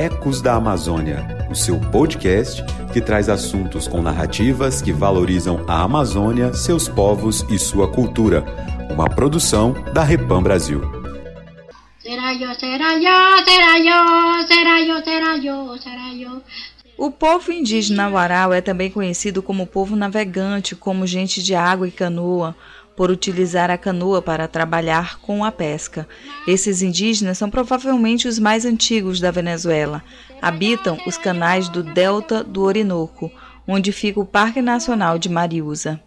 Ecos 0.00 0.40
da 0.40 0.54
Amazônia, 0.54 1.46
o 1.50 1.54
seu 1.54 1.78
podcast 1.78 2.64
que 2.90 3.02
traz 3.02 3.28
assuntos 3.28 3.86
com 3.86 4.00
narrativas 4.00 4.80
que 4.80 4.94
valorizam 4.94 5.62
a 5.68 5.82
Amazônia, 5.82 6.54
seus 6.54 6.88
povos 6.88 7.44
e 7.50 7.58
sua 7.58 7.86
cultura. 7.86 8.42
Uma 8.90 9.10
produção 9.10 9.74
da 9.92 10.02
Repam 10.02 10.42
Brasil. 10.42 10.80
O 16.96 17.10
povo 17.10 17.52
indígena 17.52 18.08
Warau 18.08 18.54
é 18.54 18.62
também 18.62 18.90
conhecido 18.90 19.42
como 19.42 19.66
povo 19.66 19.96
navegante, 19.96 20.74
como 20.74 21.06
gente 21.06 21.42
de 21.42 21.54
água 21.54 21.86
e 21.86 21.90
canoa, 21.90 22.56
por 22.96 23.10
utilizar 23.10 23.70
a 23.70 23.78
canoa 23.78 24.20
para 24.20 24.46
trabalhar 24.46 25.18
com 25.20 25.44
a 25.44 25.50
pesca. 25.50 26.06
Esses 26.46 26.82
indígenas 26.82 27.38
são 27.38 27.48
provavelmente 27.48 28.28
os 28.28 28.38
mais 28.38 28.64
antigos 28.64 29.20
da 29.20 29.30
Venezuela. 29.30 30.02
Habitam 30.40 30.98
os 31.06 31.16
canais 31.16 31.68
do 31.68 31.82
delta 31.82 32.44
do 32.44 32.62
Orinoco, 32.62 33.30
onde 33.66 33.92
fica 33.92 34.20
o 34.20 34.26
Parque 34.26 34.60
Nacional 34.60 35.18
de 35.18 35.28
Mariusa. 35.28 36.00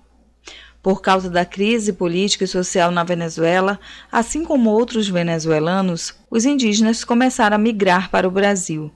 Por 0.81 1.01
causa 1.01 1.29
da 1.29 1.45
crise 1.45 1.93
política 1.93 2.43
e 2.43 2.47
social 2.47 2.91
na 2.91 3.05
Venezuela, 3.05 3.79
assim 4.11 4.43
como 4.43 4.69
outros 4.69 5.07
venezuelanos, 5.07 6.13
os 6.29 6.45
indígenas 6.45 7.05
começaram 7.05 7.55
a 7.55 7.59
migrar 7.59 8.11
para 8.11 8.27
o 8.27 8.31
Brasil. 8.31 8.91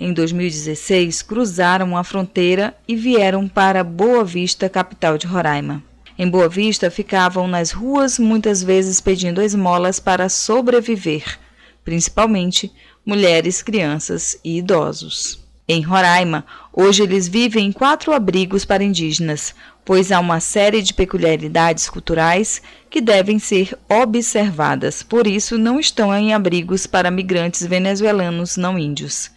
Em 0.00 0.12
2016, 0.12 1.22
cruzaram 1.22 1.96
a 1.96 2.02
fronteira 2.02 2.74
e 2.88 2.96
vieram 2.96 3.46
para 3.48 3.84
Boa 3.84 4.24
Vista, 4.24 4.68
capital 4.68 5.16
de 5.16 5.26
Roraima. 5.26 5.82
Em 6.18 6.28
Boa 6.28 6.48
Vista, 6.48 6.90
ficavam 6.90 7.46
nas 7.46 7.72
ruas 7.72 8.18
muitas 8.18 8.62
vezes 8.62 9.02
pedindo 9.02 9.42
esmolas 9.42 10.00
para 10.00 10.30
sobreviver, 10.30 11.38
principalmente 11.84 12.72
mulheres, 13.04 13.62
crianças 13.62 14.38
e 14.42 14.56
idosos. 14.56 15.44
Em 15.68 15.82
Roraima, 15.82 16.46
hoje 16.72 17.02
eles 17.02 17.28
vivem 17.28 17.66
em 17.66 17.72
quatro 17.72 18.14
abrigos 18.14 18.64
para 18.64 18.82
indígenas, 18.82 19.54
pois 19.84 20.10
há 20.10 20.18
uma 20.18 20.40
série 20.40 20.80
de 20.80 20.94
peculiaridades 20.94 21.90
culturais 21.90 22.62
que 22.88 23.00
devem 23.00 23.38
ser 23.38 23.76
observadas, 23.86 25.02
por 25.02 25.26
isso 25.26 25.58
não 25.58 25.78
estão 25.78 26.14
em 26.14 26.32
abrigos 26.32 26.86
para 26.86 27.10
migrantes 27.10 27.66
venezuelanos 27.66 28.56
não 28.56 28.78
índios. 28.78 29.30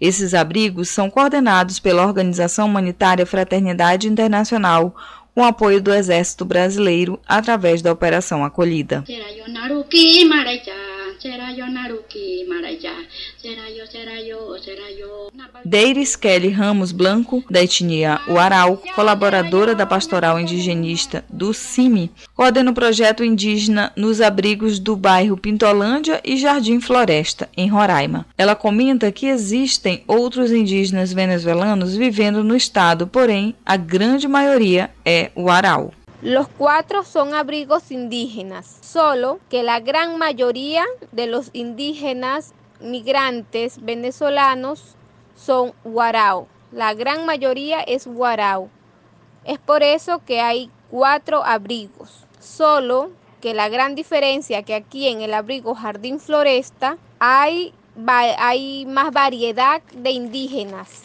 Esses 0.00 0.34
abrigos 0.34 0.88
são 0.88 1.10
coordenados 1.10 1.78
pela 1.78 2.04
Organização 2.04 2.66
Humanitária 2.66 3.26
Fraternidade 3.26 4.08
Internacional, 4.08 4.96
com 5.34 5.44
apoio 5.44 5.80
do 5.80 5.92
Exército 5.92 6.44
Brasileiro 6.44 7.18
através 7.26 7.82
da 7.82 7.92
Operação 7.92 8.44
Acolhida. 8.44 9.04
Deiris 15.64 16.16
Kelly 16.16 16.48
Ramos 16.48 16.90
Blanco, 16.90 17.44
da 17.48 17.62
etnia 17.62 18.20
Uarau, 18.28 18.82
colaboradora 18.94 19.74
da 19.74 19.86
Pastoral 19.86 20.40
Indigenista 20.40 21.24
do 21.28 21.54
CIMI, 21.54 22.10
coordena 22.34 22.72
o 22.72 22.74
projeto 22.74 23.22
indígena 23.22 23.92
nos 23.94 24.20
abrigos 24.20 24.80
do 24.80 24.96
bairro 24.96 25.36
Pintolândia 25.36 26.20
e 26.24 26.36
Jardim 26.36 26.80
Floresta, 26.80 27.48
em 27.56 27.68
Roraima. 27.68 28.26
Ela 28.36 28.56
comenta 28.56 29.12
que 29.12 29.26
existem 29.26 30.02
outros 30.08 30.50
indígenas 30.50 31.12
venezuelanos 31.12 31.94
vivendo 31.94 32.42
no 32.42 32.56
estado, 32.56 33.06
porém 33.06 33.54
a 33.64 33.76
grande 33.76 34.26
maioria 34.26 34.90
é 35.04 35.30
Uarau. 35.36 35.92
Los 36.22 36.46
cuatro 36.56 37.02
son 37.02 37.34
abrigos 37.34 37.90
indígenas, 37.90 38.78
solo 38.92 39.40
que 39.48 39.62
la 39.62 39.80
gran 39.80 40.18
mayoría 40.18 40.84
de 41.12 41.26
los 41.26 41.48
indígenas 41.54 42.52
migrantes 42.80 43.82
venezolanos 43.82 44.96
son 45.34 45.72
guarao. 45.82 46.46
La 46.72 46.92
gran 46.92 47.24
mayoría 47.24 47.80
es 47.80 48.06
guarao. 48.06 48.68
Es 49.44 49.58
por 49.58 49.82
eso 49.82 50.20
que 50.26 50.40
hay 50.40 50.70
cuatro 50.90 51.42
abrigos. 51.42 52.26
Solo 52.38 53.10
que 53.40 53.54
la 53.54 53.70
gran 53.70 53.94
diferencia 53.94 54.62
que 54.62 54.74
aquí 54.74 55.08
en 55.08 55.22
el 55.22 55.32
abrigo 55.32 55.74
Jardín 55.74 56.20
Floresta 56.20 56.98
hay, 57.18 57.72
hay 58.06 58.84
más 58.84 59.10
variedad 59.10 59.80
de 59.94 60.10
indígenas. 60.10 61.04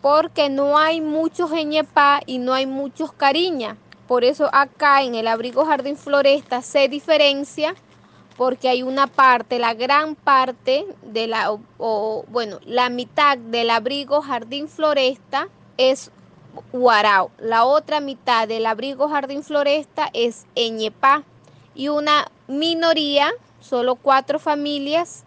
Porque 0.00 0.48
no 0.48 0.78
hay 0.78 1.00
muchos 1.00 1.50
Eñepá 1.50 2.20
y 2.26 2.38
no 2.38 2.54
hay 2.54 2.66
muchos 2.66 3.12
Cariña. 3.12 3.76
Por 4.08 4.24
eso 4.24 4.48
acá 4.52 5.02
en 5.02 5.14
el 5.14 5.28
abrigo 5.28 5.66
Jardín 5.66 5.96
Floresta 5.96 6.62
se 6.62 6.88
diferencia 6.88 7.74
porque 8.38 8.68
hay 8.68 8.82
una 8.82 9.06
parte, 9.06 9.58
la 9.58 9.74
gran 9.74 10.14
parte 10.14 10.86
de 11.02 11.26
la, 11.26 11.58
o, 11.76 12.24
bueno, 12.28 12.58
la 12.64 12.88
mitad 12.88 13.36
del 13.36 13.68
abrigo 13.68 14.22
Jardín 14.22 14.68
Floresta 14.68 15.48
es 15.76 16.10
Huarao. 16.72 17.32
La 17.38 17.64
otra 17.64 18.00
mitad 18.00 18.48
del 18.48 18.64
abrigo 18.66 19.08
Jardín 19.08 19.42
Floresta 19.42 20.08
es 20.12 20.46
Eñepá. 20.54 21.24
Y 21.74 21.88
una 21.88 22.30
minoría, 22.46 23.30
solo 23.60 23.96
cuatro 23.96 24.38
familias, 24.38 25.24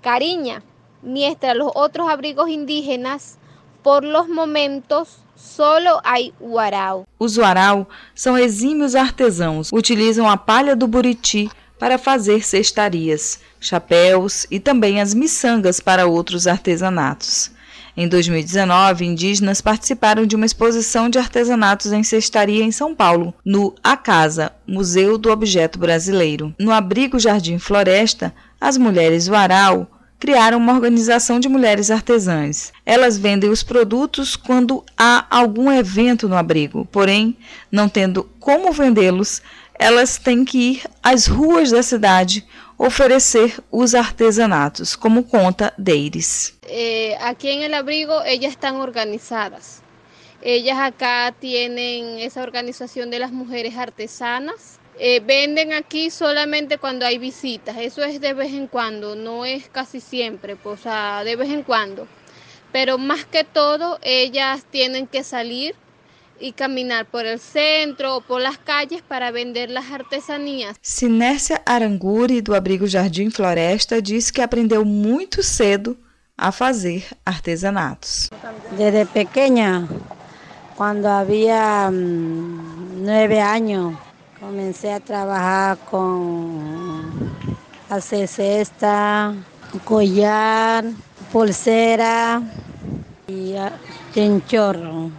Cariña. 0.00 0.62
Mientras 1.00 1.56
los 1.56 1.72
otros 1.74 2.08
abrigos 2.08 2.50
indígenas, 2.50 3.38
por 3.82 4.04
los 4.04 4.28
momentos, 4.28 5.18
Solo 5.36 6.00
hay 6.04 6.32
uarau. 6.40 7.06
Os 7.18 7.36
uarau 7.36 7.88
são 8.14 8.36
exímios 8.36 8.94
artesãos, 8.94 9.70
utilizam 9.72 10.28
a 10.28 10.36
palha 10.36 10.76
do 10.76 10.86
buriti 10.86 11.50
para 11.78 11.98
fazer 11.98 12.44
cestarias, 12.44 13.40
chapéus 13.58 14.46
e 14.50 14.60
também 14.60 15.00
as 15.00 15.14
miçangas 15.14 15.80
para 15.80 16.06
outros 16.06 16.46
artesanatos. 16.46 17.50
Em 17.96 18.08
2019, 18.08 19.04
indígenas 19.04 19.60
participaram 19.60 20.24
de 20.24 20.34
uma 20.34 20.46
exposição 20.46 21.10
de 21.10 21.18
artesanatos 21.18 21.92
em 21.92 22.02
cestaria 22.02 22.64
em 22.64 22.72
São 22.72 22.94
Paulo, 22.94 23.34
no 23.44 23.74
A 23.84 23.96
Casa, 23.96 24.52
Museu 24.66 25.18
do 25.18 25.30
Objeto 25.30 25.78
Brasileiro. 25.78 26.54
No 26.58 26.72
abrigo 26.72 27.18
Jardim 27.18 27.58
Floresta, 27.58 28.32
as 28.58 28.78
mulheres 28.78 29.28
Uarau 29.28 29.86
criaram 30.22 30.58
uma 30.58 30.72
organização 30.72 31.40
de 31.40 31.48
mulheres 31.48 31.90
artesãs. 31.90 32.72
Elas 32.86 33.18
vendem 33.18 33.50
os 33.50 33.64
produtos 33.64 34.36
quando 34.36 34.84
há 34.96 35.26
algum 35.28 35.68
evento 35.68 36.28
no 36.28 36.36
abrigo, 36.36 36.84
porém, 36.92 37.36
não 37.72 37.88
tendo 37.88 38.30
como 38.38 38.70
vendê-los, 38.70 39.42
elas 39.74 40.18
têm 40.18 40.44
que 40.44 40.58
ir 40.58 40.82
às 41.02 41.26
ruas 41.26 41.72
da 41.72 41.82
cidade 41.82 42.46
oferecer 42.78 43.58
os 43.68 43.96
artesanatos, 43.96 44.94
como 44.94 45.24
conta 45.24 45.74
Deires. 45.76 46.56
Eh, 46.68 47.18
aqui 47.20 47.48
em 47.48 47.64
el 47.64 47.74
abrigo, 47.74 48.12
elas 48.12 48.52
estão 48.52 48.78
organizadas. 48.78 49.82
Ellas 50.40 50.78
acá 50.78 51.34
tienen 51.40 52.20
esa 52.20 52.42
organización 52.42 53.10
de 53.10 53.18
las 53.18 53.32
mujeres 53.32 53.76
artesanas 53.76 54.78
Eh, 54.98 55.20
venden 55.24 55.72
aquí 55.72 56.10
solamente 56.10 56.78
cuando 56.78 57.06
hay 57.06 57.18
visitas, 57.18 57.76
eso 57.78 58.04
es 58.04 58.20
de 58.20 58.34
vez 58.34 58.52
en 58.52 58.66
cuando, 58.66 59.16
no 59.16 59.44
es 59.44 59.68
casi 59.68 60.00
siempre, 60.00 60.54
pues, 60.54 60.80
o 60.80 60.82
sea, 60.82 61.24
de 61.24 61.34
vez 61.34 61.50
en 61.50 61.62
cuando. 61.62 62.06
Pero 62.72 62.98
más 62.98 63.24
que 63.24 63.44
todo, 63.44 63.98
ellas 64.02 64.64
tienen 64.70 65.06
que 65.06 65.24
salir 65.24 65.74
e 66.40 66.52
caminhar 66.52 67.06
por 67.06 67.24
el 67.24 67.38
centro 67.38 68.16
ou 68.16 68.20
por 68.20 68.40
las 68.40 68.58
calles 68.58 69.00
para 69.00 69.30
vender 69.30 69.70
las 69.70 69.90
artesanías. 69.92 70.76
Sinécia 70.82 71.62
Aranguri, 71.64 72.40
do 72.40 72.54
Abrigo 72.54 72.86
Jardim 72.86 73.30
Floresta, 73.30 74.02
diz 74.02 74.30
que 74.30 74.42
aprendeu 74.42 74.84
muito 74.84 75.42
cedo 75.42 75.96
a 76.36 76.50
fazer 76.50 77.04
artesanatos. 77.24 78.28
Desde 78.76 79.06
pequena, 79.06 79.88
quando 80.74 81.06
havia 81.06 81.88
hum, 81.88 83.04
nove 83.04 83.38
anos, 83.38 83.94
Comencé 84.42 84.92
a 84.92 84.98
trabajar 84.98 85.78
con 85.88 87.30
hacer 87.88 88.26
cesta, 88.26 89.32
collar, 89.84 90.84
pulseira 91.30 92.42
e 93.28 93.54
chinchorro. 94.12 95.12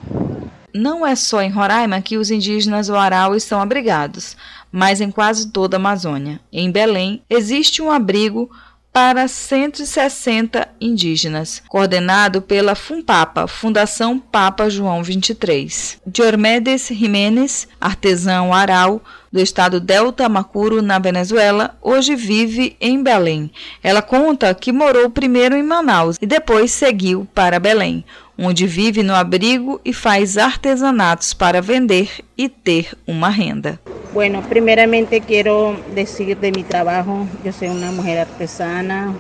Não 0.74 1.08
é 1.08 1.16
só 1.16 1.42
em 1.42 1.50
Roraima 1.50 2.02
que 2.02 2.18
os 2.18 2.30
indígenas 2.30 2.90
Warau 2.90 3.34
estão 3.34 3.62
abrigados, 3.62 4.36
mas 4.70 5.00
em 5.00 5.10
quase 5.10 5.48
toda 5.52 5.78
a 5.78 5.80
Amazônia. 5.80 6.42
Em 6.52 6.69
Belém 6.69 7.24
existe 7.30 7.81
um 7.81 7.90
abrigo 7.90 8.52
para 8.94 9.28
160 9.28 10.69
indígenas, 10.80 11.63
coordenado 11.68 12.44
pela 12.44 12.75
FUNPAPA, 12.75 13.48
Fundação 13.48 14.19
Papa 14.19 14.69
João 14.69 15.04
23. 15.04 16.00
Diomedes 16.06 16.90
Jiménez, 16.90 17.68
artesão 17.81 18.54
aral 18.54 19.01
do 19.31 19.40
estado 19.40 19.80
Delta 19.80 20.30
Macuro, 20.30 20.80
na 20.84 21.00
Venezuela, 21.00 21.75
hoje 21.81 22.16
vive 22.16 22.78
em 22.80 23.01
Belém. 23.01 23.51
Ela 23.81 24.04
conta 24.04 24.54
que 24.54 24.72
morou 24.72 25.10
primeiro 25.10 25.57
em 25.57 25.63
Manaus 25.63 26.18
e 26.22 26.28
depois 26.28 26.72
seguiu 26.72 27.28
para 27.34 27.60
Belém, 27.60 28.06
onde 28.38 28.65
vive 28.65 29.03
no 29.03 29.13
abrigo 29.13 29.80
e 29.83 29.94
faz 29.94 30.38
artesanatos 30.38 31.33
para 31.33 31.62
vender 31.62 32.09
e 32.38 32.50
ter 32.50 32.97
uma 33.07 33.30
renda. 33.30 33.80
Bueno, 34.13 34.41
primeramente 34.47 35.21
quiero 35.21 35.75
decir 35.95 36.38
de 36.38 36.51
mi 36.51 36.63
trabajo, 36.63 37.25
yo 37.44 37.51
soy 37.51 37.69
una 37.69 37.91
mujer 37.91 38.19
artesana, 38.19 39.13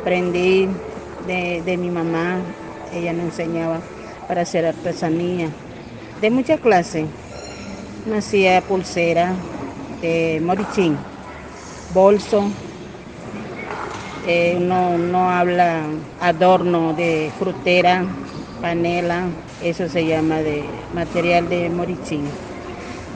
aprendí 0.00 0.68
de, 1.26 1.62
de 1.62 1.76
mi 1.76 1.90
mamá, 1.90 2.38
ella 2.94 3.12
nos 3.12 3.26
enseñaba 3.26 3.80
para 4.28 4.42
hacer 4.42 4.64
artesanía 4.64 5.48
de 6.20 6.30
muchas 6.30 6.60
clases. 6.60 7.06
Me 8.08 8.18
hacía 8.18 8.60
pulsera 8.60 9.34
de 10.00 10.40
morichín, 10.40 10.96
bolso, 11.92 12.48
uno, 14.26 14.90
uno 14.90 15.30
habla 15.30 15.84
adorno 16.20 16.92
de 16.94 17.32
frutera, 17.38 18.04
panela, 18.60 19.28
eso 19.62 19.88
se 19.88 20.04
llama 20.04 20.42
de 20.42 20.64
material 20.92 21.48
de 21.48 21.70
morichín. 21.70 22.24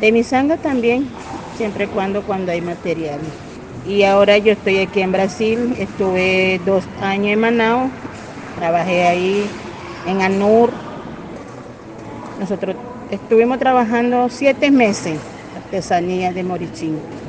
De 0.00 0.12
mi 0.12 0.22
sangre 0.22 0.56
también, 0.58 1.08
siempre 1.56 1.84
y 1.84 1.88
cuando, 1.88 2.22
cuando 2.22 2.52
hay 2.52 2.60
material. 2.60 3.18
Y 3.84 4.04
ahora 4.04 4.38
yo 4.38 4.52
estoy 4.52 4.78
aquí 4.78 5.00
en 5.00 5.10
Brasil, 5.10 5.74
estuve 5.78 6.60
dos 6.64 6.84
años 7.00 7.32
en 7.32 7.40
Manaus, 7.40 7.90
trabajé 8.54 9.02
ahí 9.04 9.50
en 10.06 10.22
ANUR. 10.22 10.70
Nosotros 12.38 12.76
estuvimos 13.10 13.58
trabajando 13.58 14.28
siete 14.28 14.70
meses, 14.70 15.18
artesanía 15.56 16.32
de 16.32 16.44
morichín. 16.44 17.19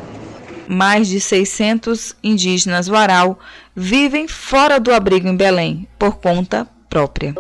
Mais 0.73 1.09
de 1.09 1.19
600 1.19 2.15
indígenas 2.23 2.87
Warau 2.87 3.37
vivem 3.75 4.25
fora 4.25 4.79
do 4.79 4.93
abrigo 4.93 5.27
em 5.27 5.35
Belém, 5.35 5.85
por 5.99 6.15
conta 6.15 6.65
própria. 6.89 7.35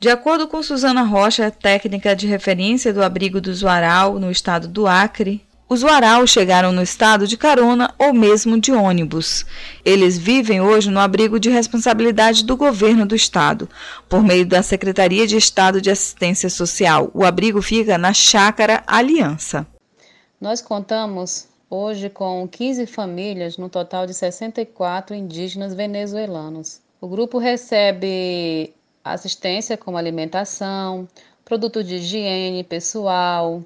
De 0.00 0.08
acordo 0.08 0.48
com 0.48 0.60
Suzana 0.60 1.02
Rocha, 1.04 1.52
técnica 1.52 2.16
de 2.16 2.26
referência 2.26 2.92
do 2.92 3.00
abrigo 3.00 3.40
dos 3.40 3.62
Warau 3.62 4.18
no 4.18 4.28
estado 4.28 4.66
do 4.66 4.88
Acre, 4.88 5.40
os 5.74 5.82
Warau 5.82 6.24
chegaram 6.24 6.70
no 6.70 6.82
estado 6.82 7.26
de 7.26 7.36
carona 7.36 7.92
ou 7.98 8.14
mesmo 8.14 8.60
de 8.60 8.70
ônibus. 8.70 9.44
Eles 9.84 10.16
vivem 10.16 10.60
hoje 10.60 10.88
no 10.88 11.00
abrigo 11.00 11.40
de 11.40 11.50
responsabilidade 11.50 12.44
do 12.44 12.56
governo 12.56 13.04
do 13.04 13.16
estado, 13.16 13.68
por 14.08 14.22
meio 14.22 14.46
da 14.46 14.62
Secretaria 14.62 15.26
de 15.26 15.36
Estado 15.36 15.80
de 15.80 15.90
Assistência 15.90 16.48
Social. 16.48 17.10
O 17.12 17.24
abrigo 17.24 17.60
fica 17.60 17.98
na 17.98 18.12
Chácara 18.12 18.84
Aliança. 18.86 19.66
Nós 20.40 20.62
contamos 20.62 21.48
hoje 21.68 22.08
com 22.08 22.46
15 22.46 22.86
famílias, 22.86 23.58
no 23.58 23.68
total 23.68 24.06
de 24.06 24.14
64 24.14 25.12
indígenas 25.12 25.74
venezuelanos. 25.74 26.80
O 27.00 27.08
grupo 27.08 27.38
recebe 27.38 28.72
assistência 29.02 29.76
como 29.76 29.96
alimentação, 29.96 31.08
produtos 31.44 31.84
de 31.84 31.96
higiene 31.96 32.62
pessoal, 32.62 33.60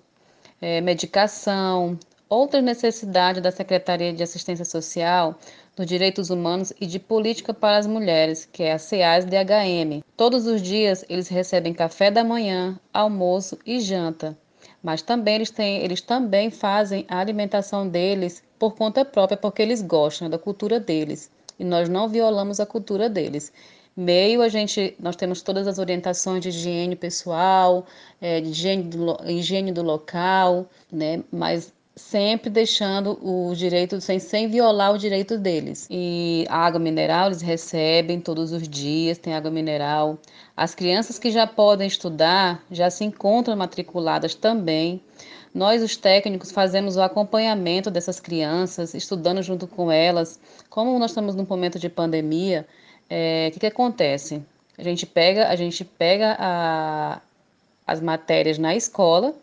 é, 0.60 0.80
medicação, 0.80 1.98
outras 2.28 2.62
necessidades 2.62 3.42
da 3.42 3.50
Secretaria 3.50 4.12
de 4.12 4.22
Assistência 4.22 4.64
Social, 4.64 5.38
dos 5.76 5.86
Direitos 5.86 6.28
Humanos 6.28 6.72
e 6.80 6.86
de 6.86 6.98
Política 6.98 7.54
para 7.54 7.78
as 7.78 7.86
Mulheres, 7.86 8.48
que 8.52 8.64
é 8.64 8.72
a 8.72 8.78
CEAS-DHM. 8.78 10.02
Todos 10.16 10.46
os 10.46 10.60
dias 10.60 11.04
eles 11.08 11.28
recebem 11.28 11.72
café 11.72 12.10
da 12.10 12.24
manhã, 12.24 12.78
almoço 12.92 13.58
e 13.64 13.80
janta, 13.80 14.36
mas 14.82 15.02
também 15.02 15.36
eles, 15.36 15.50
têm, 15.50 15.78
eles 15.78 16.00
também 16.00 16.50
fazem 16.50 17.06
a 17.08 17.18
alimentação 17.18 17.88
deles 17.88 18.42
por 18.58 18.74
conta 18.74 19.04
própria, 19.04 19.36
porque 19.36 19.62
eles 19.62 19.80
gostam 19.80 20.28
da 20.28 20.38
cultura 20.38 20.80
deles. 20.80 21.30
E 21.58 21.64
nós 21.64 21.88
não 21.88 22.08
violamos 22.08 22.60
a 22.60 22.66
cultura 22.66 23.08
deles 23.08 23.52
meio 23.98 24.42
a 24.42 24.48
gente 24.48 24.94
nós 25.00 25.16
temos 25.16 25.42
todas 25.42 25.66
as 25.66 25.80
orientações 25.80 26.40
de 26.40 26.50
higiene 26.50 26.94
pessoal, 26.94 27.84
é, 28.20 28.40
de 28.40 28.50
higiene 28.50 28.84
do, 28.84 29.16
higiene 29.26 29.72
do 29.72 29.82
local, 29.82 30.70
né? 30.90 31.24
Mas 31.32 31.72
sempre 31.96 32.48
deixando 32.48 33.18
o 33.20 33.52
direito 33.56 34.00
sem, 34.00 34.20
sem 34.20 34.46
violar 34.46 34.94
o 34.94 34.98
direito 34.98 35.36
deles. 35.36 35.88
E 35.90 36.46
a 36.48 36.58
água 36.58 36.78
mineral 36.78 37.26
eles 37.26 37.42
recebem 37.42 38.20
todos 38.20 38.52
os 38.52 38.68
dias, 38.68 39.18
tem 39.18 39.34
água 39.34 39.50
mineral. 39.50 40.16
As 40.56 40.76
crianças 40.76 41.18
que 41.18 41.32
já 41.32 41.44
podem 41.44 41.88
estudar 41.88 42.62
já 42.70 42.88
se 42.90 43.04
encontram 43.04 43.56
matriculadas 43.56 44.32
também. 44.32 45.02
Nós, 45.52 45.82
os 45.82 45.96
técnicos, 45.96 46.52
fazemos 46.52 46.96
o 46.96 47.02
acompanhamento 47.02 47.90
dessas 47.90 48.20
crianças, 48.20 48.94
estudando 48.94 49.42
junto 49.42 49.66
com 49.66 49.90
elas. 49.90 50.38
Como 50.70 50.96
nós 51.00 51.10
estamos 51.10 51.34
num 51.34 51.46
momento 51.48 51.80
de 51.80 51.88
pandemia, 51.88 52.64
é, 53.08 53.50
que, 53.52 53.60
que 53.60 53.66
acontece? 53.66 54.42
A 54.76 54.82
gente 54.82 55.06
pega, 55.06 55.48
a 55.48 55.56
gente 55.56 55.84
pega 55.84 56.36
a, 56.38 57.20
as 57.86 58.00
matérias 58.00 58.58
na 58.58 58.74
escola 58.74 59.34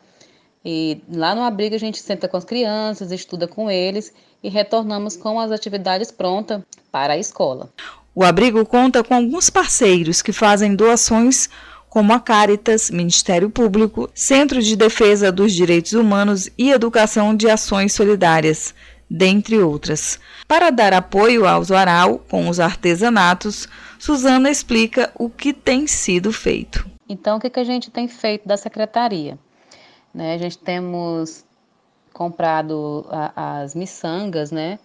e 0.63 1.01
lá 1.11 1.35
no 1.35 1.41
abrigo 1.41 1.75
a 1.75 1.79
gente 1.79 1.99
senta 1.99 2.27
com 2.27 2.37
as 2.37 2.45
crianças, 2.45 3.11
estuda 3.11 3.47
com 3.47 3.69
eles 3.69 4.13
e 4.41 4.49
retornamos 4.49 5.17
com 5.17 5.39
as 5.39 5.51
atividades 5.51 6.11
prontas 6.11 6.61
para 6.91 7.13
a 7.13 7.17
escola. 7.17 7.69
O 8.13 8.23
abrigo 8.23 8.65
conta 8.65 9.03
com 9.03 9.13
alguns 9.13 9.49
parceiros 9.49 10.21
que 10.21 10.31
fazem 10.31 10.75
doações 10.75 11.49
como 11.89 12.13
a 12.13 12.19
Caritas, 12.19 12.89
Ministério 12.89 13.49
Público, 13.49 14.09
Centro 14.13 14.61
de 14.61 14.75
Defesa 14.75 15.31
dos 15.31 15.53
Direitos 15.53 15.93
Humanos 15.93 16.49
e 16.57 16.71
Educação 16.71 17.35
de 17.35 17.49
Ações 17.49 17.93
Solidárias, 17.93 18.73
dentre 19.09 19.59
outras. 19.59 20.19
Para 20.47 20.69
dar 20.69 20.93
apoio 20.93 21.45
ao 21.45 21.63
Zoaral 21.63 22.19
com 22.29 22.49
os 22.49 22.59
artesanatos, 22.59 23.67
Suzana 23.99 24.49
explica 24.49 25.11
o 25.15 25.29
que 25.29 25.53
tem 25.53 25.87
sido 25.87 26.31
feito. 26.31 26.89
Então, 27.07 27.37
o 27.37 27.39
que, 27.39 27.49
que 27.49 27.59
a 27.59 27.63
gente 27.63 27.91
tem 27.91 28.07
feito 28.07 28.47
da 28.47 28.57
secretaria? 28.57 29.37
Né, 30.13 30.33
a 30.33 30.37
gente 30.37 30.57
temos 30.57 31.43
comprado 32.13 33.05
a, 33.09 33.59
as 33.61 33.75
miçangas, 33.75 34.51
né, 34.51 34.79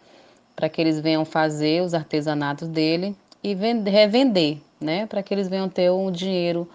para 0.55 0.69
que 0.69 0.81
eles 0.81 1.01
venham 1.01 1.25
fazer 1.25 1.83
os 1.83 1.95
artesanatos 1.95 2.69
dele 2.69 3.17
e 3.43 3.55
vender, 3.55 3.91
revender, 3.91 4.59
né, 4.81 5.07
para 5.07 5.23
que 5.23 5.33
eles 5.33 5.49
venham 5.49 5.69
ter 5.69 5.91
um 5.91 6.11
dinheiro 6.11 6.69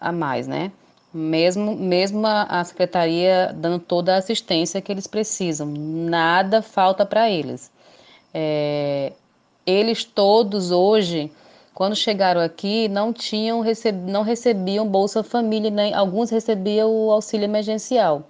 a 0.00 0.10
mais, 0.10 0.48
né 0.48 0.72
mesmo, 1.16 1.74
mesmo 1.74 2.26
a, 2.26 2.62
secretaria 2.62 3.52
dando 3.54 3.78
toda 3.78 4.14
a 4.14 4.18
assistência 4.18 4.80
que 4.82 4.92
eles 4.92 5.06
precisam, 5.06 5.66
nada 5.66 6.60
falta 6.60 7.06
para 7.06 7.30
eles. 7.30 7.72
É, 8.34 9.12
eles 9.64 10.04
todos 10.04 10.70
hoje, 10.70 11.32
quando 11.74 11.96
chegaram 11.96 12.40
aqui, 12.40 12.88
não 12.88 13.12
tinham 13.12 13.60
receb, 13.60 13.96
não 14.10 14.22
recebiam 14.22 14.86
Bolsa 14.86 15.22
Família, 15.22 15.70
nem 15.70 15.94
alguns 15.94 16.30
recebiam 16.30 16.90
o 16.90 17.10
auxílio 17.10 17.44
emergencial. 17.44 18.22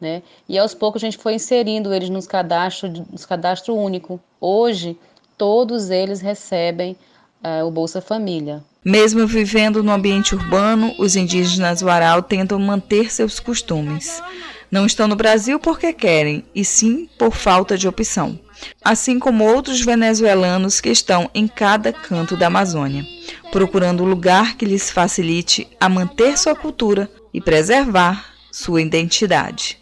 Né? 0.00 0.22
E 0.48 0.58
aos 0.58 0.74
poucos 0.74 1.02
a 1.02 1.06
gente 1.06 1.18
foi 1.18 1.34
inserindo 1.34 1.92
eles 1.92 2.08
nos 2.08 2.26
cadastros, 2.26 2.98
nos 3.10 3.26
cadastro 3.26 3.76
único. 3.76 4.18
Hoje, 4.40 4.98
todos 5.36 5.90
eles 5.90 6.20
recebem 6.20 6.96
uh, 7.42 7.66
o 7.66 7.70
Bolsa 7.70 8.00
Família. 8.00 8.64
Mesmo 8.84 9.26
vivendo 9.26 9.82
no 9.82 9.92
ambiente 9.92 10.34
urbano, 10.34 10.94
os 10.98 11.14
indígenas 11.14 11.82
Warau 11.82 12.22
tentam 12.22 12.58
manter 12.58 13.12
seus 13.12 13.38
costumes. 13.38 14.22
Não 14.70 14.86
estão 14.86 15.06
no 15.06 15.14
Brasil 15.14 15.58
porque 15.60 15.92
querem, 15.92 16.44
e 16.54 16.64
sim 16.64 17.08
por 17.18 17.32
falta 17.32 17.76
de 17.76 17.86
opção. 17.86 18.40
Assim 18.82 19.18
como 19.18 19.44
outros 19.44 19.80
venezuelanos 19.80 20.80
que 20.80 20.88
estão 20.88 21.30
em 21.34 21.46
cada 21.46 21.92
canto 21.92 22.36
da 22.36 22.46
Amazônia, 22.46 23.06
procurando 23.50 24.02
um 24.02 24.08
lugar 24.08 24.56
que 24.56 24.64
lhes 24.64 24.90
facilite 24.90 25.68
a 25.78 25.88
manter 25.88 26.38
sua 26.38 26.56
cultura 26.56 27.10
e 27.34 27.40
preservar 27.40 28.32
sua 28.50 28.82
identidade. 28.82 29.78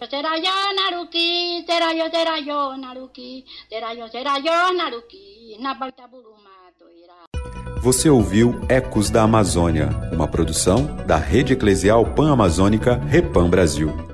Você 7.82 8.10
ouviu 8.10 8.60
Ecos 8.68 9.08
da 9.08 9.22
Amazônia, 9.22 9.88
uma 10.12 10.28
produção 10.28 10.98
da 11.06 11.16
Rede 11.16 11.54
Eclesial 11.54 12.04
Pan-Amazônica 12.04 13.00
Repam 13.08 13.48
Brasil. 13.48 14.09